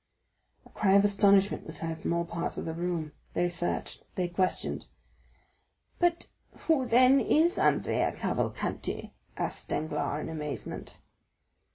[0.65, 3.11] A cry of astonishment was heard from all parts of the room.
[3.33, 4.87] They searched; they questioned.
[5.99, 6.25] "But
[6.61, 11.01] who then is Andrea Cavalcanti?" asked Danglars in amazement.